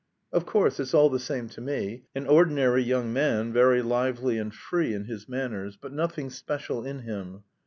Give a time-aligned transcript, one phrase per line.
[0.33, 2.05] Of course, it's all the same to me.
[2.15, 7.01] An ordinary young man, very lively and free in his manners, but nothing special in
[7.01, 7.43] him.